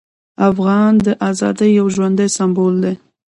افغان 0.49 0.93
د 1.05 1.07
ازادۍ 1.29 1.69
یو 1.79 1.87
ژوندی 1.95 2.27
سمبول 2.37 2.75
دی. 2.83 2.93